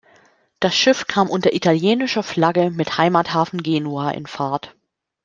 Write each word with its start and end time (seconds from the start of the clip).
Das 0.59 0.75
Schiff 0.75 1.05
kam 1.05 1.29
unter 1.29 1.53
italienischer 1.53 2.23
Flagge 2.23 2.71
mit 2.71 2.97
Heimathafen 2.97 3.61
Genua 3.61 4.09
in 4.09 4.25
Fahrt. 4.25 4.75